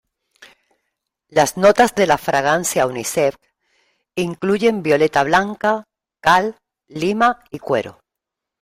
Las 1.27 1.57
notas 1.57 1.93
de 1.93 2.07
la 2.07 2.17
fragancia 2.17 2.87
unisex 2.87 3.37
incluyen 4.15 4.81
violeta 4.81 5.23
blanca, 5.23 5.83
cal, 6.21 6.57
lima 6.87 7.43
y 7.51 7.59
cuero. 7.59 7.99